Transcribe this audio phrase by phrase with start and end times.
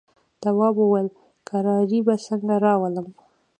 [0.41, 1.07] تواب وويل:
[1.47, 3.07] کراري به څنګه راولم.